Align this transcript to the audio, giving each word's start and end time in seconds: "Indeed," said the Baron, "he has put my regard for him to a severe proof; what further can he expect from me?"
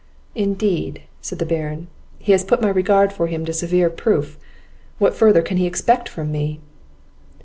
"Indeed," 0.33 1.03
said 1.21 1.37
the 1.37 1.45
Baron, 1.45 1.87
"he 2.17 2.31
has 2.31 2.43
put 2.43 2.59
my 2.59 2.69
regard 2.69 3.13
for 3.13 3.27
him 3.27 3.45
to 3.45 3.51
a 3.51 3.53
severe 3.53 3.91
proof; 3.91 4.39
what 4.97 5.13
further 5.13 5.43
can 5.43 5.57
he 5.57 5.67
expect 5.67 6.09
from 6.09 6.31
me?" 6.31 6.59